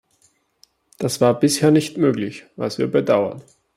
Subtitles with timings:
[0.97, 3.43] Das war bisher nicht möglich, was wir bedauern.